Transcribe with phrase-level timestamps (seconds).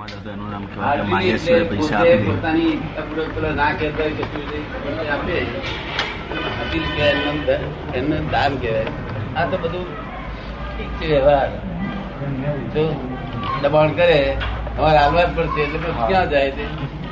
[0.00, 0.90] સમાજ હતો એનું નામ કહેવાય.
[0.90, 2.26] કે આરતી માહેશ્વરે એટલે પૈસા આપી.
[2.28, 2.74] પોતાની
[3.34, 5.36] પેલા ના કહેતા હોય કશું આપે.
[6.62, 7.56] અપીલ કહેવાય,
[7.98, 8.92] એમનું દાન કહેવાય.
[9.38, 9.86] આ તો બધું
[10.74, 11.50] ઠીક છે વ્યવહાર.
[12.74, 12.82] જો
[13.62, 14.18] દબાણ કરે
[14.78, 16.64] અમારે હાલવા જ પડશે એટલે પછી ક્યાં જાય છે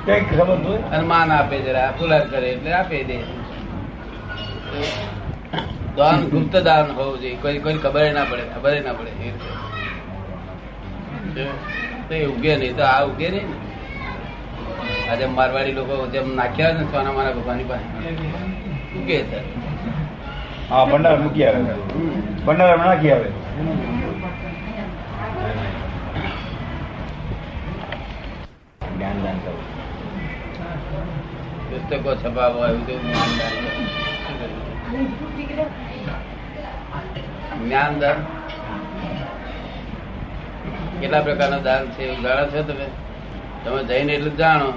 [0.07, 3.18] કંઈક સમજ અને માન આપે જરા ફુલાર કરે એટલે આપે દે
[5.98, 7.39] દાન ગુપ્ત દાન હોવું જોઈએ.
[7.43, 9.12] કોઈ કોઈ ખબર ના પડે ખબર ના પડે.
[9.27, 9.30] એ
[11.34, 11.45] રીતે.
[12.09, 12.77] તો એ ઉગે નહીં.
[12.77, 13.56] તો આ ઉગે નહીં ને?
[15.11, 17.86] આજે મારવાડી લોકો જેમ નાખ્યા ને સોના મારા ભગવાનની પાસે.
[18.99, 19.40] ઉગે છે.
[20.71, 21.61] હા ભંડાર મૂકી આવે
[22.46, 23.29] ભંડાર નાખી આવે.
[28.94, 29.66] જ્ઞાનદાન કરવું
[31.68, 33.55] પુસ્તકો છપાવવા એવું તો જ્ઞાન દાન
[37.62, 38.19] જ્ઞાન દાન.
[41.00, 42.86] કેટલા પ્રકારના દાન છે એવું જાણો છો તમે?
[43.64, 44.69] તમે જઈને એટલું જાણો.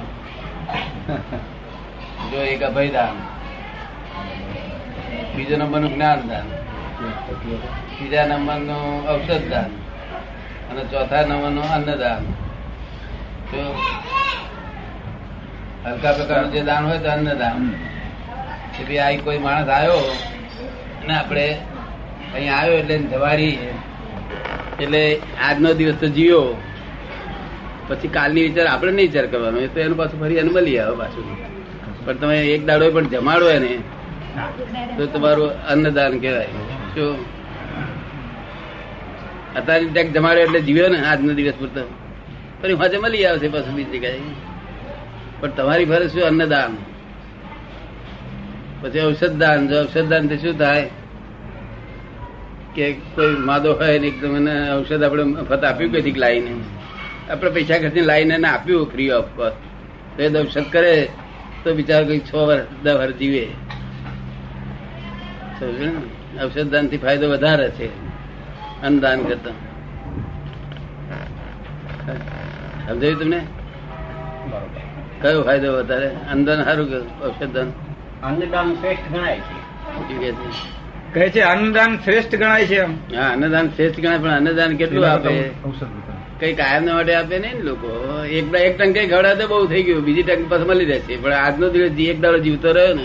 [2.31, 3.15] જો એક અભય દાન
[5.35, 6.47] બીજો નંબરનું જ્ઞાન દાન
[7.95, 9.71] ત્રીજા નંબરનું ઔષધ દાન
[10.69, 12.21] અને ચોથા નંબરનું અન્નદાન.
[13.49, 13.59] તો
[15.85, 17.59] હલકા પ્રકારનું જે દાન હોય તો અન્નદાન.
[18.73, 20.01] કે ભાઈ આ કોઈ માણસ આવ્યો
[21.03, 21.45] અને આપણે
[22.35, 23.55] અહીં આવ્યો એટલે જવારી
[24.81, 25.01] એટલે
[25.47, 26.57] આજનો દિવસ તો જીવ્યો
[27.87, 29.59] પછી કાલની વિચાર આપણે નહીં વિચાર કરવાનો.
[29.59, 31.25] એ તો એનું પાછું ફરી એને મળી આવે પાછું.
[32.05, 33.73] પણ તમે એક દાડો પણ જમાડો એને,
[34.97, 36.47] તો તમારું અન્નદાન કહેવાય.
[36.95, 37.17] શું?
[39.55, 41.83] અત્યારે ટેક જમાડ્યો એટલે જીવ્યો ને આજનો દિવસ પૂરતો.
[42.61, 44.33] ફરી માથે મળી આવશે પાછું બીજી જગ્યાએ
[45.39, 46.71] પણ તમારી ફરજ શું અન્નદાન?
[48.81, 50.89] પછી ઔષધ દાન જો ઔષધ દાન શું થાય?
[52.75, 54.47] કે કોઈ માદો હોય ને એકદમ
[54.79, 56.55] ઔષધ આપણે મફત આપ્યું કઈથી લાવીને?
[57.29, 61.07] આપણે પૈસા ખર્ચીને લાવીને એને આપ્યું ફ્રી ઓફ કોસ્ટ તો એ ઔષધ કરે
[61.63, 63.47] તો બિચારો કઈ છ વર્ષ દસ વર્ષ જીવે.
[65.59, 66.43] સમજ્યું ને?
[66.43, 67.87] ઔષધ દાનથી ફાયદો વધારે છે.
[68.81, 69.51] અન્નદાન કરતા.
[72.87, 73.41] સમજાયું તમને?
[75.21, 76.07] કયો ફાયદો વધારે?
[76.07, 77.69] અન્નદાન સારું કે ઔષધ દાન?
[78.23, 80.80] અન્નદાન શ્રેષ્ઠ ગણાય છે.
[81.13, 82.93] કહે છે અન્નદાન શ્રેષ્ઠ ગણાય છે એમ.
[82.93, 85.43] હા અન્નદાન શ્રેષ્ઠ ગણાય પણ અન્નદાન કેટલું આપે.
[86.39, 88.23] કઈ કાયમ માટે આપે નહીં ને લોકો.
[88.25, 91.69] એક એક ટંકે ખવડાવે તો બહુ થઈ ગયું બીજી ટંક પાછ મળી રહેશે પણ આજનો
[91.69, 93.03] દિવસ જી- એક દાડો જીવતો રહ્યો ને.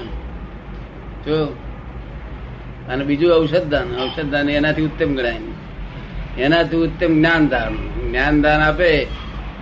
[1.27, 1.57] જો.
[2.89, 4.03] અને બીજું ઔષધદાન.
[4.03, 5.37] ઔષધદાન એનાથી ઉત્તમ ગણાય
[6.39, 7.75] એનાથી ઉત્તમ જ્ઞાનદાન.
[8.11, 9.05] જ્ઞાનદાન આપે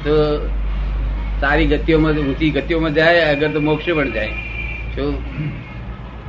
[0.05, 0.47] તો
[1.41, 4.29] સારી ગતિઓમાં ઊંચી ગતિઓમાં જાય અગર તો મોક્ષ પણ જાય.
[4.97, 5.23] શું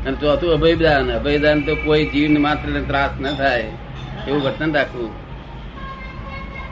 [0.06, 1.12] અને ચોથું અભયદાન.
[1.12, 3.72] અભયદાન તો કોઈ જીવને માત્ર ત્રાસ ન થાય.
[4.28, 5.10] એવું વર્તન રાખવું.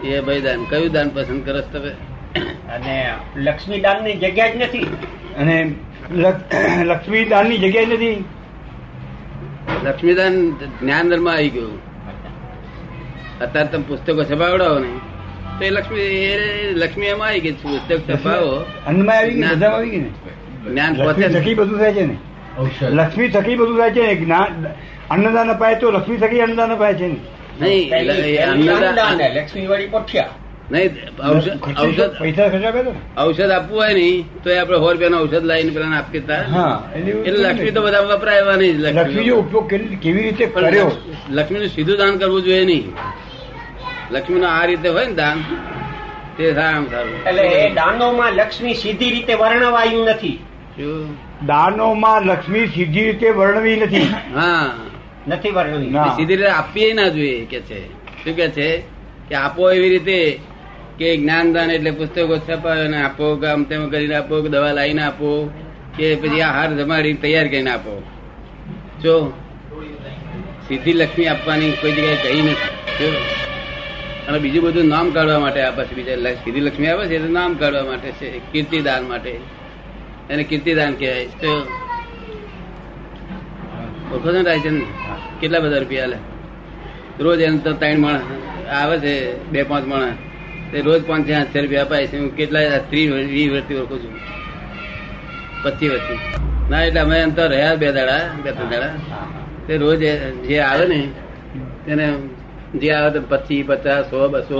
[0.07, 0.63] એ અભયદાન.
[0.63, 1.89] કયું દાન પસંદ કરો તમે?
[2.75, 4.83] અને લક્ષ્મીદાનની જગ્યા જ નથી.
[5.37, 5.75] અને
[6.11, 8.25] લક- લક્ષ્મી દાનની જગ્યાએ નથી.
[9.83, 11.93] લક્ષ્મીદાન જ્ઞાન ધર્મ આવી ગયું.
[13.39, 14.97] અત્યારે તમે પુસ્તકો છપાવડાવો ને
[15.59, 18.65] તો એ લક્ષ્મી એ લક્ષ્મી એમાં આવી ગઈ પુસ્તક છપાવો.
[18.87, 20.69] અન્નમાં આવી ગઈ આવી ગઈ ને?
[20.69, 22.17] જ્ઞાન પોતે બધું થાય છે ને?
[22.81, 24.05] લક્ષ્મી થકી બધું થાય છે.
[24.15, 24.53] જ્ઞાન
[25.11, 27.07] અન્નદાન અપાય તો લક્ષ્મી થકી અન્નદાન અપાય છે
[29.35, 30.29] લક્ષ્મી વળી પોઠિયા.
[33.17, 36.21] ઔષધ આપવું હોય નઈ તો આપડે સો રૂપિયાનું ઔષધ લાવીને પેલા આપી
[37.27, 39.67] એટલે લક્ષ્મી તો બધા વપરાય એવા નહીં લક્ષ્મી ઉપયોગ
[40.03, 40.89] કેવી રીતે કર્યો?
[41.29, 42.85] લક્ષ્મી નું સીધું દાન કરવું જોઈએ નહીં.
[44.11, 45.37] લક્ષ્મી નું આ રીતે હોય ને દાન
[46.37, 50.37] તે સારામાં સારું એટલે એ દાનોમાં લક્ષ્મી સીધી રીતે વર્ણવાયું નથી.
[50.77, 51.07] શું?
[51.45, 54.01] દાનોમાં લક્ષ્મી સીધી રીતે વર્ણવી નથી.
[54.33, 54.73] હા.
[55.27, 55.89] નથી વર્ણવી.
[55.89, 57.87] સીધી રીતે આપીએ ના જોઈએ કે છે.
[57.93, 58.77] શું કે છે?
[59.29, 60.39] કે આપો એવી રીતે
[60.97, 65.03] કે જ્ઞાનદાન એટલે પુસ્તકો છપાવે ને આપો કે આમ તેમ કરીને આપો કે દવા લાવીને
[65.03, 65.51] આપો
[65.97, 68.03] કે પછી આહાર જમાડી તૈયાર કરીને આપો.
[69.01, 69.33] જો
[70.67, 72.53] સીધી લક્ષ્મી આપવાની કોઈ જગ્યાએ કહી નથી.
[72.99, 73.17] જો.
[74.27, 77.83] અને બીજું બધું નામ કાઢવા માટે આપે છે બીજા સીધી લક્ષ્મી આવે છે નામ કાઢવા
[77.83, 79.62] માટે છે કીર્તિદાન માટે.
[80.31, 81.27] એને કીર્તિદાન કહેવાય.
[84.13, 84.83] ઓળખો છો ને
[85.39, 86.17] કેટલા બધા રૂપિયા લે
[87.25, 88.23] રોજ એને તો ત્રણ માણસ
[88.79, 89.13] આવે છે,
[89.51, 90.17] બે પાંચ માણસ.
[90.71, 92.15] તે રોજ પાંચ છ રૂપિયા અપાય છે.
[92.21, 94.13] હું કેટલા ત્રીસ વીસ વર્ષથી ઓળખું છું.
[95.63, 96.19] પચીસ વર્ષથી
[96.69, 98.93] ના, એટલે અમે એમ તો રહ્યા બે દાડા, બે ત્રણ દાડા.
[99.65, 100.01] તે રોજ
[100.47, 100.99] જે આવે ને
[101.85, 102.05] તેને
[102.81, 104.59] જે આવે તો પચીસ, પચાસ, સો, બસો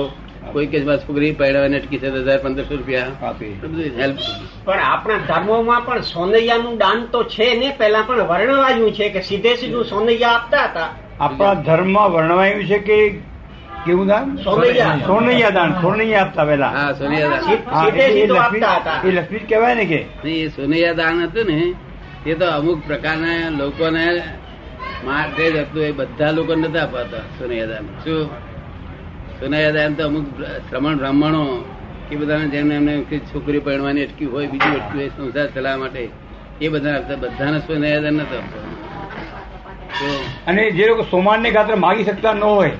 [0.51, 3.12] કોઈ કેસમાં છોકરી પહેરાવીને અટકી છે હજાર પંદરસો રૂપિયા.
[3.22, 3.54] આપી.
[3.62, 4.18] બધું હેલ્પ
[4.66, 9.57] પણ આપણા ધર્મોમાં પણ સોનૈયાનું દાન તો છે ને પેલા પણ વર્ણવાયું છે કે સીધે
[9.57, 10.90] સીધું સોનૈયા આપતા હતા.
[11.19, 12.98] આપણા ધર્મમાં વર્ણવાયું છે કે
[13.86, 14.38] કેવું દાન?
[14.38, 15.00] સોનૈયા.
[15.07, 17.51] સોનૈયા દાન સોનૈયા આપતા પેલા હા સોનૈયા દાન.
[17.86, 20.00] એ લક્ષ્મી આપતા કહેવાય ને કે.
[20.24, 21.74] એ સોનૈયા દાન હતું ને
[22.25, 24.06] એ તો અમુક પ્રકારના લોકોને
[25.06, 27.86] માટે જ હતું એ બધા લોકો નથી અપાતા સોનૈયા દાન.
[28.04, 28.30] શું?
[29.44, 30.28] સોનિયા દાન તો અમુક
[30.68, 31.42] શ્રમણ બ્રાહ્મણો
[32.12, 32.94] એ બધાને જેમને એમને
[33.31, 36.04] છોકરી પરણવાની અટકી હોય બીજું અટકી હોય સંસાર ચલાવવા માટે
[36.62, 38.63] એ બધા આપતા બધાને સોનિયા દાન નથી આપતા
[40.48, 42.75] અને જે લોકો સોમાનને ખાતર માગી શકતા ન હોય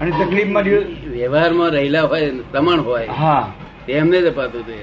[0.00, 0.66] અને તકલીફમાં
[1.12, 3.44] વ્યવહારમાં રહેલા હોય શ્રમણ હોય હા.
[3.86, 4.78] તેમને જ અપાતું હતું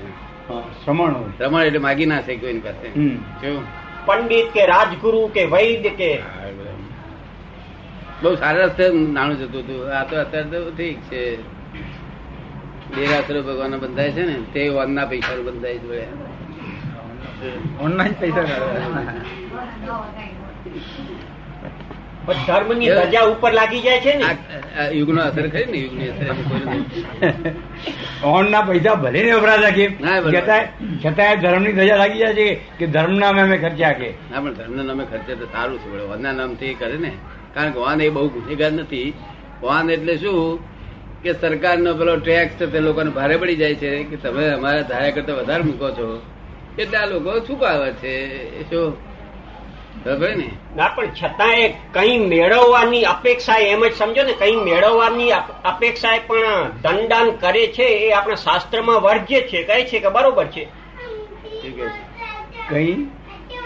[0.82, 1.32] શ્રમણ હોય.
[1.38, 2.88] શ્રમણ એટલે માગી ના શકે કોઈની પાસે.
[4.08, 6.12] પંડિત કે રાજગુરુ કે વૈદ્ય કે
[8.22, 8.86] બહુ સારા રસ્તે
[9.16, 9.80] નાણું જતું હતું.
[9.98, 11.22] આ તો અત્યારે તો ઠીક છે.
[12.96, 17.50] દેરાસરો ભગવાન બંધાય છે ને તે વનના પૈસા બંધાય છે.
[17.86, 18.44] ઓનલાઈન પૈસા
[22.48, 24.26] ધર્મની ધજા ઉપર લાગી જાય છે ને.
[24.98, 26.28] યુગનો અસર ખરી ને યુગની અસર
[28.34, 30.60] ઓન ના પૈસા ભલે ને વપરાતા કે ના, બરાબર.
[31.02, 32.48] છતાંય ધર્મની ધજા લાગી જાય છે
[32.80, 36.34] કે ધર્મ નામે અમે ખર્ચ્યા કે ના પણ ધર્મના નામે ખર્ચે તો સારું છે વનના
[36.40, 37.12] નામથી કરે ને.
[37.54, 39.14] કારણ કે વાન એ બહુ ગુનેગાર નથી.
[39.62, 40.60] વાન એટલે શું?
[41.24, 45.10] કે સરકારનો પેલો ટેક્સ છે તે લોકોને ભારે પડી જાય છે કે તમે અમારા ધારા
[45.10, 46.22] કરતા વધારે મૂકો છો.
[46.80, 48.70] એટલે આ લોકો છુપાવે છે?
[48.70, 49.12] શું?
[50.08, 50.50] ને?
[50.76, 56.44] ના પણ છતાંય કઈ મેળવવાની અપેક્ષા એમ જ સમજો ને કઈ મેળવવાની અપેક્ષા અપેક્ષાએ પણ
[56.82, 60.68] દંડાન કરે છે એ આપણા શાસ્ત્રમાં વર્જ્ય છે કહે છે કે બરોબર છે?
[62.70, 62.94] કઈ?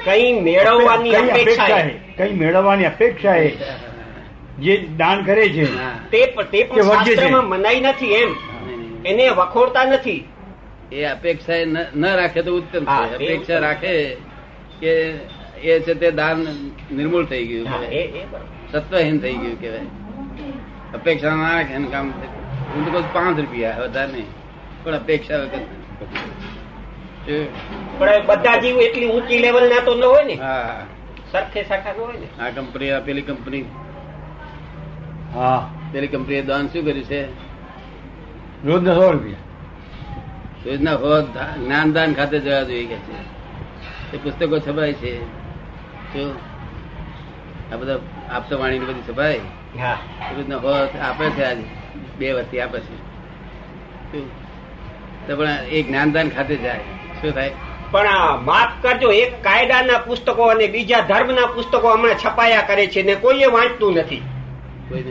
[0.05, 1.81] કઈ મેળવવાની અપેક્ષા
[2.17, 3.51] કઈ મેળવવાની અપેક્ષા એ
[4.59, 5.65] જે દાન કરે છે.
[6.11, 8.35] તે તે પણ શાસ્ત્રમાં મનાઈ નથી એમ.
[9.05, 10.27] એને વખોડતા નથી.
[10.91, 11.65] એ અપેક્ષા એ
[11.95, 13.15] ન રાખે તો ઉત્તમ છે.
[13.15, 14.17] અપેક્ષા રાખે
[14.79, 14.91] કે
[15.63, 16.39] એ છે તે દાન
[16.91, 17.67] નિર્મૂળ થઈ ગયું.
[18.71, 19.79] સત્વહીન થઈ ગયું કેવાય
[20.93, 22.09] અપેક્ષા ના રાખે ને કામ.
[22.75, 24.25] હું તો કહું પાંચ રૂપિયા વધારે નહીં.
[24.83, 25.65] પણ અપેક્ષા વગર.
[27.97, 30.33] પણ બધા જીવ એટલી ઊંચી લેવલ ના તો ન હોય ને.
[30.33, 30.85] હા.
[31.31, 32.43] સરખે ન હોય ને.
[32.43, 33.65] આ કંપની આ પેલી કંપની
[35.33, 35.69] હા.
[35.91, 37.25] પેલી કંપનીએ દાન શું કર્યું છે?
[38.65, 39.37] રોજ ના સો રૂપિયા.
[40.65, 41.25] રોજના હોત
[41.57, 43.17] જ્ઞાનદાન ખાતે જવા જોઈએ કે છે.
[44.13, 45.25] એ પુસ્તકો છપાય છે.
[46.13, 46.35] શું
[47.73, 47.99] આ બધા
[48.31, 49.39] આપતા વાણી બધી છપાય.
[50.37, 51.63] રીતના હોત આપે છે આજે.
[52.17, 52.95] બે વર્ષથી આપે છે.
[54.11, 54.45] શું
[55.27, 56.79] તો પણ એ જ્ઞાનદાન ખાતે જાય.
[57.21, 57.51] શું થાય?
[57.91, 63.03] પણ આ માફ કરજો એક કાયદાના પુસ્તકો અને બીજા ધર્મના પુસ્તકો હમણાં છપાયા કરે છે
[63.03, 64.23] ને કોઈએ વાંચતું નથી.
[64.89, 65.03] કોઈ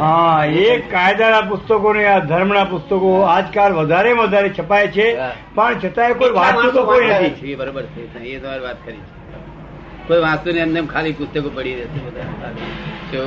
[0.00, 5.06] હા એ કાયદાના પુસ્તકો ને આ ધર્મના પુસ્તકો આજકાલ વધારે વધારે છપાય છે
[5.56, 7.52] પણ છતાંય કોઈ વાંચતું તો કોઈ નથી.
[7.52, 9.02] એ બરોબર છે એ તમારી વાત કરી
[10.08, 12.50] કોઈ વાંચતું ને એમને એમ ખાલી પુસ્તકો પડી રહેશે બધા.
[13.12, 13.22] જો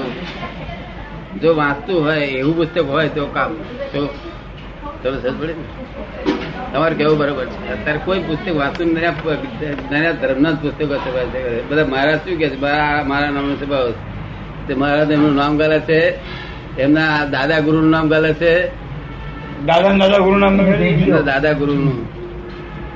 [1.41, 3.51] જો વાંચતું હોય એવું પુસ્તક હોય તો કામ.
[3.93, 3.99] તો
[5.01, 5.65] તમે સમજ પડે ને?
[6.73, 7.71] તમારે કેવું બરોબર છે?
[7.71, 8.87] અત્યારે કોઈ પુસ્તક વાંચતું.
[9.91, 11.85] નાના ધર્મના જ પુસ્તકો બધા.
[11.85, 12.59] મહારાજ શું કે છે?
[12.61, 14.67] મારા નામનો છપાવો છે.
[14.67, 16.01] તે મહારાજ એમનું નામ ગાલે છે.
[16.77, 18.53] એમના દાદા ગુરુ નું નામ ગાલે છે.
[19.65, 20.57] દાદા દાદા ગુરુ નામ
[21.25, 21.97] દાદા ગુરુ નું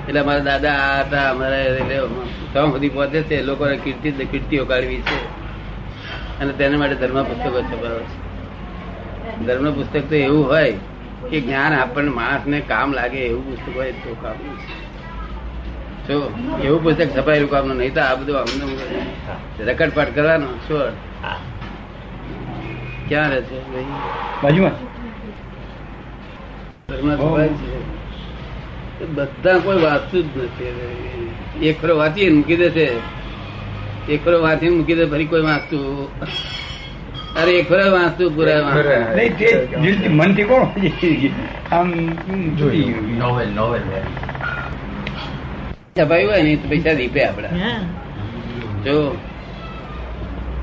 [0.07, 1.97] એટલે મારા દાદા આ હતા અમારા એટલે
[2.53, 3.41] ગામ સુધી પહોંચે છે.
[3.43, 5.19] લોકોને કીર્તિ કીર્તિઓ કાઢવી છે.
[6.39, 10.73] અને તેના માટે ધર્મ પુસ્તકો છપાવે છે ધર્મ પુસ્તક તો એવું હોય
[11.29, 14.37] કે જ્ઞાન આપણને માણસને કામ લાગે એવું પુસ્તક હોય તો કામ
[16.07, 16.17] જો
[16.65, 18.65] એવું પુસ્તક છપાયેલું કામનું નહીં તો આ બધું અમને
[19.67, 20.93] રેકર્ડ પાઠ કરવાનો શું
[23.09, 23.57] ક્યાં રહે છે
[24.41, 24.75] બાજુમાં.
[29.15, 32.85] બધા કોઈ વાંચતું જ નથી એક ખરો વાંચી મૂકી દે છે.
[34.13, 36.09] એક ખરો વાંચી મૂકી દે ફરી કોઈ વાંચતું.
[37.39, 38.61] અરે એક ખરો વાંચતું પૂરા
[39.15, 40.65] નહીં મનથી કોણ
[41.71, 41.89] આમ
[42.59, 42.83] જોઈ.
[43.19, 43.83] નોવેલ નોવેલ
[45.95, 47.53] છપાયું હોય ને પૈસા દીપે આપડા
[48.85, 48.95] જો.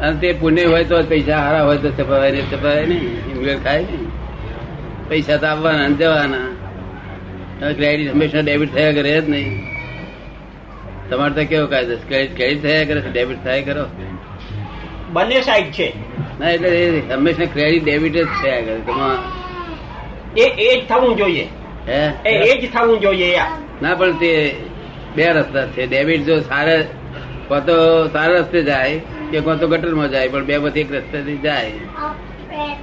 [0.01, 2.99] અને તે પુણ્ય હોય તો પૈસા હારા હોય તો છપાવાય ને છપાવાય ને
[3.33, 3.99] ઇંગ્લેન્ડ ખાય ને
[5.09, 6.49] પૈસા તો આવવાના ને જવાના.
[7.79, 9.51] ક્રેડિટ હંમેશા ડેબિટ થયા કરે જ નહીં.
[11.11, 11.95] તમારે તો કેવો કાયદો?
[12.09, 13.85] ક્રેડિટ ક્રેડિટ થયા કરે ડેબિટ થયા કરો?
[15.13, 15.89] બંને સાઈડ છે.
[16.41, 18.79] ના એટલે એ હંમેશા ક્રેડિટ ડેબિટ જ છે આગળ.
[18.87, 19.19] તમારે
[20.41, 21.49] એ એ જ થવું જોઈએ.
[21.89, 22.13] હે?
[22.27, 23.39] એ એ જ થવું જોઈએ
[23.83, 24.55] ના પણ તે
[25.17, 25.87] બે રસ્તા છે.
[25.87, 26.83] ડેબિટ જો સારા
[27.49, 31.39] કો તો સારા રસ્તે જાય કે કો તો ગટરમાં જાય પણ બે માંથી એક રસ્તેથી
[31.39, 31.73] જાય.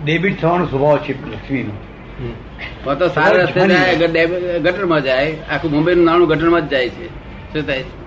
[0.04, 1.72] ડેબિટ થવાનો સ્વભાવ છે લક્ષ્મીનો.
[2.84, 3.96] કો તો સારા રસ્તે જાય
[4.60, 7.08] ગટરમાં જાય આખું મુંબઈનું નાણું ગટરમાં જ જાય છે.
[7.54, 8.05] શું થાય છે?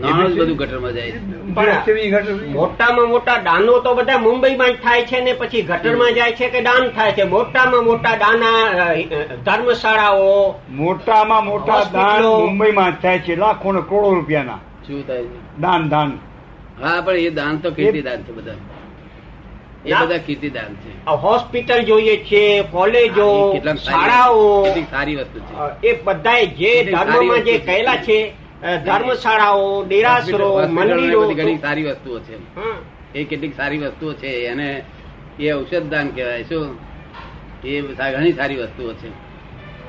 [0.00, 1.12] નાણું બધું ગટરમાં જાય.
[2.48, 6.60] મોટામાં મોટા દાનો તો બધા મુંબઈમાં જ થાય છે ને પછી ગટરમાં જાય છે કે
[6.60, 7.22] દાન થાય છે?
[7.22, 8.94] મોટામાં મોટા દાના
[9.44, 13.36] ધર્મશાળાઓ મોટામાં મોટા દાન મુંબઈમાં જ થાય છે.
[13.36, 14.58] લાખો ને કરોડો રૂપિયાના.
[14.86, 15.60] શું થાય છે?
[15.60, 16.18] દાન દાન.
[16.82, 18.54] હા પણ એ દાન તો કેટલી દાન છે બધા.
[19.86, 21.06] એ બધા કીર્તિ છે.
[21.10, 24.66] હોસ્પિટલ જોઈએ છે કોલેજો શાળાઓ.
[24.90, 25.88] સારી વસ્તુ છે.
[25.88, 27.66] એ બધા જે ધર્મમાં જે છે.
[27.66, 32.36] કહેલા છે ધર્મશાળાઓ દેરાસરો મંદિરો ઘણી સારી વસ્તુઓ છે.
[33.14, 34.84] એ કેટલીક સારી વસ્તુઓ છે એને
[35.40, 36.78] એ ઔષધ દાન કહેવાય શું?
[37.64, 39.08] એ ઘણી સારી વસ્તુઓ છે.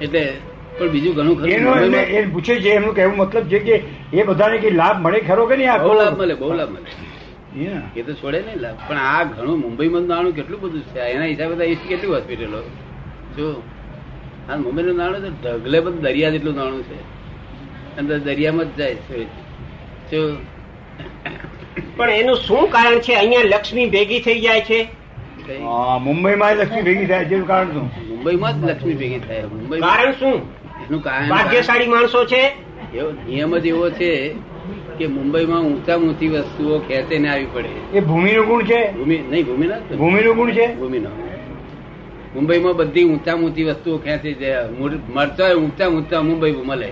[0.02, 0.34] એટલે
[0.80, 1.50] પણ બીજું ઘણું ખરું?
[1.50, 3.84] એનો એ પૂછે છે એમનું કહેવું મતલબ છે કે
[4.14, 6.90] એ બધાને કઈ લાભ મળે ખરો કે નહીં આ બહુ લાભ મળે બહુ લાભ મળે.
[7.58, 8.76] એ એ તો છોડે નહીં લાભ.
[8.88, 11.00] પણ આ ઘણું મુંબઈમાં નાણું કેટલું બધું છે?
[11.00, 12.62] એના હિસાબે કેટલી હોસ્પિટલો?
[13.38, 13.64] જો
[14.50, 17.17] આ મુંબઈનું નાણું તો ઢગલે બધું દરિયા જેટલું નાણું છે.
[17.98, 19.24] અંદર દરિયામાં જ જાય છે.
[20.10, 20.38] શું
[21.98, 23.14] પણ એનું શું કારણ છે?
[23.14, 24.80] અહીંયા લક્ષ્મી ભેગી થઈ જાય છે?
[26.02, 27.88] મુંબઈમાં લક્ષ્મી ભેગી થાય છે કારણ શું?
[28.10, 29.44] મુંબઈમાં જ લક્ષ્મી ભેગી થાય.
[29.46, 30.38] મુંબઈ કારણ શું?
[30.84, 32.44] એનું કારણ ભાગ્યશાળી માણસો છે?
[32.94, 34.12] એવો નિયમ જ એવો છે
[34.98, 37.70] કે મુંબઈમાં ઊંચા ઊંચી વસ્તુઓ ખેંચીને આવી પડે.
[37.94, 38.80] એ ભૂમિનું ગુણ છે?
[38.92, 40.68] ભૂમિ નહીં ભૂમિ ના ભૂમિનું ગુણ છે?
[40.76, 41.10] ભૂમિનો.
[42.36, 44.66] મુંબઈમાં બધી ઊંચા ઊંચી વસ્તુઓ ખેંચી જાય
[45.16, 46.90] મળતા ઊંચા ઊંચા મુંબઈ મળે.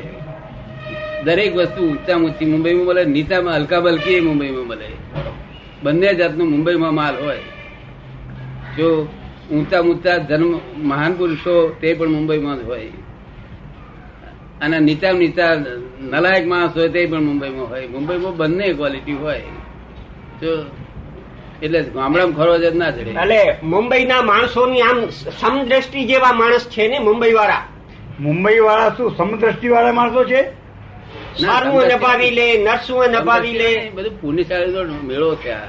[1.25, 4.89] દરેક વસ્તુ ઊંચા ઊંચી મુંબઈમાં મળે નીચામાં હલકા બલકી મુંબઈમાં મળે.
[5.83, 7.39] બંને જાતનું મુંબઈમાં માલ હોય.
[8.77, 9.07] જો
[9.51, 12.87] ઊંચા ઊંચા જન્મ મહાન પુરુષો તે પણ મુંબઈમાં જ હોય.
[14.61, 15.55] અને નીચા નીચા
[16.01, 17.87] નલાયક માણસ હોય તે પણ મુંબઈમાં હોય.
[17.87, 19.41] મુંબઈમાં બંને ક્વોલિટી હોય.
[20.41, 20.65] જો
[21.63, 25.09] એટલે ગામડામાં ખરો જ ના જડે એટલે મુંબઈના માણસોની આમ
[25.41, 27.63] સમદ્રષ્ટિ જેવા માણસ છે ને મુંબઈ વાળા
[28.19, 30.64] મુંબઈ વાળા શું સમદ્રષ્ટિ વાળા માણસો છે?
[31.41, 33.89] મારવું નભાવી લે નરસું નભાવી લે.
[33.89, 35.59] બધું પુણ્યશાળી મેળો છે આ.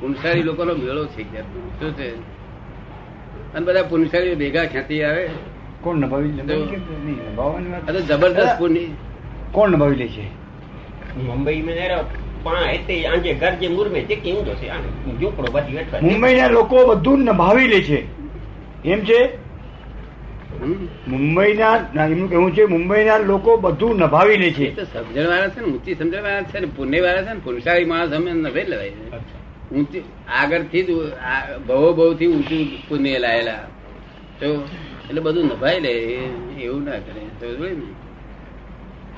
[0.00, 2.14] પુણ્યશાળી લોકોનો મેળો છે શું છે?
[3.54, 5.28] અને બધા પુણ્યશાળી ભેગા ખ્યાતિ આવે.
[5.80, 8.00] કોણ નભાવી લે?
[8.00, 8.80] જબરદસ્ત પુણ્ય.
[9.52, 10.26] કોણ નભાવી લે છે?
[11.24, 11.62] મુંબઈ
[16.02, 18.04] મુંબઈ ના લોકો બધું નભાવી લે છે.
[18.88, 19.49] એમ છે?
[21.10, 25.66] મુંબઈના એમનું કેવું છે મુંબઈના લોકો બધું નભાવી લે છે તો સમજણ વાળા છે ને
[25.72, 28.92] ઊંચી સમજણ વાળા છે ને પુણ્ય વાળા છે ને પુણ્યશાળી માણસ અમે નભે લેવાય.
[29.74, 30.02] ઊંચી
[30.40, 30.90] આગળથી જ
[31.66, 33.64] બહુ ભવથી ઊંચું પુણ્ય લાયેલા.
[34.40, 34.46] તો
[35.08, 35.92] એટલે બધું નભાઈ લે
[36.64, 37.22] એવું ના કરે.
[37.40, 37.46] તો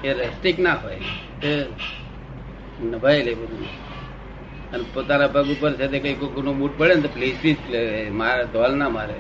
[0.05, 1.01] એ રેસ્ટિક ના હોય
[1.43, 1.51] એ
[2.93, 3.67] નભાઈ લે બધું.
[4.73, 7.61] અને પોતાના પગ ઉપર છે તે કઈ કોકનો બૂટ પડે ને તો પ્લીઝ પ્લીઝ
[8.21, 9.19] મારે ધોલ ના મારે.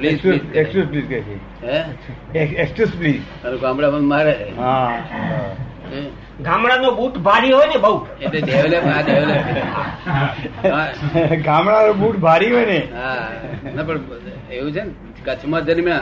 [0.00, 1.04] Please excuse please excuse please
[2.36, 4.52] hey excuse please અને ગામડામાં મારે.
[4.56, 5.02] હા.
[6.40, 8.06] ગામડાનો બૂટ ભારી હોય ને બહુ.
[8.22, 9.44] એટલે ડેવલપ આ ડેવલપ.
[11.44, 12.78] ગામડા બૂટ ભારી હોય ને.
[12.78, 13.28] હા.
[13.74, 14.00] ના પણ
[14.52, 14.90] એવું છે ને
[15.24, 16.00] કચ્છમાં જન્મ્યા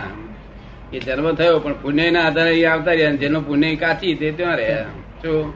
[0.93, 4.85] એ જન્મ થયો પણ પુણ્ય ના આધારે આવતા રહ્યા જેનો પુણ્ય કાચી તે ત્યાં રહ્યા.
[5.23, 5.55] શું?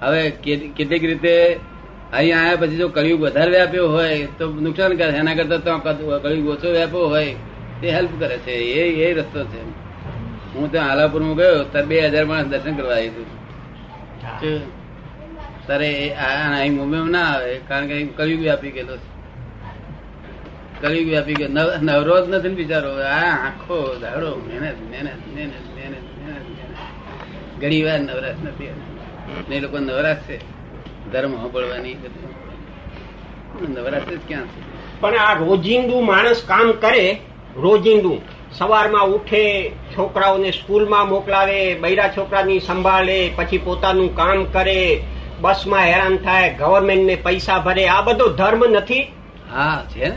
[0.00, 1.60] હવે કે- કેટલીક રીતે
[2.12, 5.12] અહીંયા આવ્યા પછી જો કળિયુગ વધારે વ્યાપ્યો હોય તો નુકસાન કરે.
[5.12, 5.16] છે.
[5.16, 7.34] એના કરતા તો કળિયુગ ઓછો વ્યાપ્યો હોય
[7.80, 8.50] તે હેલ્પ કરે છે.
[8.50, 9.62] એ એ રસ્તો છે.
[10.54, 13.38] હું ત્યાં આલાપુરમાં ગયો ત્યારે બે હજાર માણસ દર્શન કરવા આવી હતું
[15.66, 16.14] તારે
[16.60, 19.18] અહીં મુંબઈમાં ના આવે કારણ કે અહીં કળિયુગ વ્યાપી ગયેલો છે.
[20.80, 21.48] કળિયુગ વ્યાપી ગયો.
[21.48, 23.02] નવ- નવરો જ નથી બિચારો.
[23.02, 27.60] આ આખો ધાડો મહેનત મહેનત મહેનત મહેનત મહેનત.
[27.60, 28.68] ઘણી વાર નવરાશ નથી.
[29.48, 30.57] ને એ લોકો નવરાશ છે.
[31.12, 31.96] ધર્મ સાંભળવાની
[33.68, 35.00] નવરાત્રી ક્યાં છે?
[35.00, 37.18] પણ આ રોજિંદુ માણસ કામ કરે
[37.56, 38.20] રોજિંદુ.
[38.52, 45.00] સવારમાં ઉઠે છોકરાઓને સ્કૂલમાં મોકલાવે બૈરા છોકરાની સંભાળે પછી પોતાનું કામ કરે
[45.40, 49.12] બસમાં હેરાન થાય ગવર્મેન્ટને પૈસા ભરે આ બધો ધર્મ નથી.
[49.52, 50.14] હા છે ને.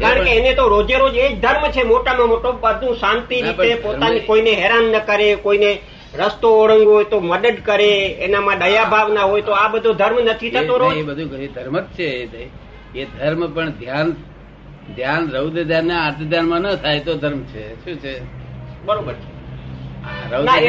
[0.00, 3.74] કારણ કે એને તો રોજે રોજ એ જ ધર્મ છે મોટામાં મોટો બધું શાંતિ રીતે
[3.74, 5.78] પોતાની કોઈને હેરાન ન કરે કોઈને
[6.18, 7.90] રસ્તો ઓળંગવો હોય તો મદદ કરે
[8.20, 10.96] એનામાં દયા ભાવ ના હોય તો આ બધો ધર્મ નથી થતો રોજ.
[10.96, 12.08] એ બધું ઘણી ધર્મ જ છે
[12.94, 14.10] એ- ધર્મ પણ ધ્યાન
[14.96, 17.84] ધ્યાન રૌદ્ર ધ્યાન ના આર્ત ધ્યાનમાં ન થાય તો ધર્મ છે.
[17.84, 18.20] શું છે?
[18.84, 19.34] બરોબર છે.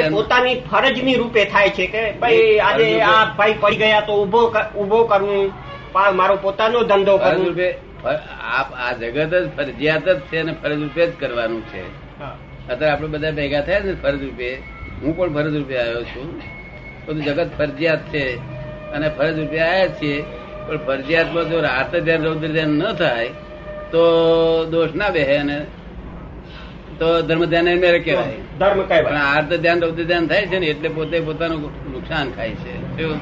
[0.10, 4.42] પોતાની ફરજની રૂપે થાય છે કે ભાઈ આજે આ ભાઈ પડી ગયા તો ઊભો
[4.76, 5.52] ઊભો કરવું
[6.16, 7.68] મારો પોતાનો ધંધો ફરજ રૂપે
[8.06, 11.84] આ આ જગત જ ફરજિયાત જ છે અને ફરજ રૂપે જ કરવાનું છે.
[12.70, 14.75] અત્યારે આપણે બધા ભેગા થયા ને ફરજ રૂપે.
[15.02, 16.42] હું પણ ફરજ રૂપે આવ્યો છું.
[17.06, 18.36] બધું જગત ફરજિયાત છે
[18.92, 20.24] અને ફરજ રૂપે આવ્યા છીએ.
[20.68, 23.28] પણ ફરજિયાતમાં જો આર્ત ધ્યાન રૌદ્ર ધ્યાન ન થાય
[23.92, 24.02] તો
[24.66, 25.66] દોષ ના બેહે અને
[27.00, 28.34] તો ધર્મ ધ્યાન મેરે કહેવાય.
[28.60, 32.50] ધર્મ પણ કહેવાય આર્ત ધ્યાન રૌદ્ર ધ્યાન થાય છે ને એટલે પોતે પોતાનું નુકસાન ખાય
[32.50, 32.98] છે.
[32.98, 33.20] શું?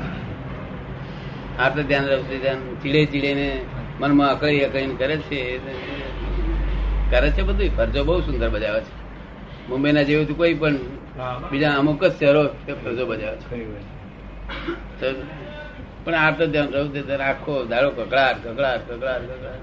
[1.61, 3.61] આર્ત ધ્યાન રૌદ્ર ધ્યાન ચીડે ચીડે ને
[3.99, 5.57] મનમાં અકળી અકળીને કરે છે.
[7.11, 8.93] કરે છે બધું ફરજો બહુ સુંદર બજાવે છે.
[9.69, 10.75] મુંબઈના જેવું તો કોઈ પણ
[11.51, 12.43] બીજા અમુક જ શહેરો
[12.83, 13.49] ફરજો બજાવે છે.
[13.49, 13.85] ખરી વાત.
[14.99, 15.05] તો
[16.03, 19.61] પણ ધ્યાન રૌદ્ર છે આખો દાડો કકડાટ કકડાટ કકડાટ કકડાટ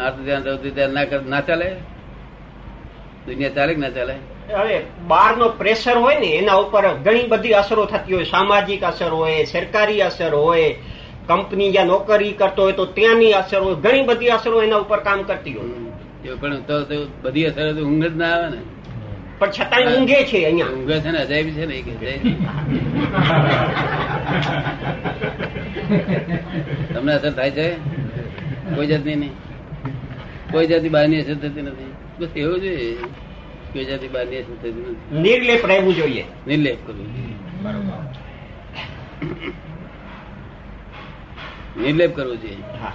[0.00, 1.68] આ તો ધ્યાન રૌદ્ર ધ્યાન ના ના ચાલે?
[3.26, 4.14] દુનિયા ચાલે કે ના ચાલે?
[4.54, 4.76] હવે
[5.08, 8.24] બહારનો પ્રેશર હોય ને એના ઉપર ઘણી બધી અસરો થતી હોય.
[8.24, 10.68] સામાજિક અસર હોય સરકારી અસર હોય
[11.28, 13.74] કંપની જ્યાં નોકરી કરતો હોય તો ત્યાંની અસર હોય.
[13.74, 15.85] ઘણી બધી અસરો એના ઉપર કામ કરતી હોય.
[16.34, 18.62] પણ તો બધી અસર ઊંઘ જ ના આવે ને.
[19.38, 20.66] પણ છતાંય ઊંઘે છે અહીંયા.
[20.66, 21.92] ઊંઘે છે ને અજાયબી છે ને કે
[26.94, 27.72] તમને અસર થાય છે?
[28.74, 29.30] કોઈ જાતની નહીં.
[30.50, 31.92] કોઈ જાતની બહારની અસર થતી નથી.
[32.18, 32.94] બસ એવું છે.
[33.72, 35.20] કોઈ જાતની બહારની અસર થતી નથી.
[35.20, 36.24] નિર્લેપ રહેવું જોઈએ.
[36.46, 37.06] નિર્લેપ કરવું
[41.82, 42.56] નિર્લેપ કરવું જોઈએ.
[42.80, 42.92] હા.